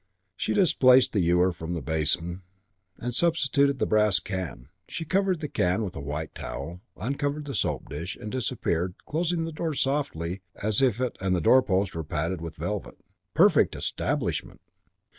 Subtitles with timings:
[0.35, 2.41] She displaced the ewer from the basin
[2.97, 4.69] and substituted the brass can.
[4.87, 9.45] She covered the can with a white towel, uncovered the soap dish, and disappeared, closing
[9.45, 12.97] the door as softly as if it and the doorpost were padded with velvet.
[13.35, 14.61] Perfect establishment!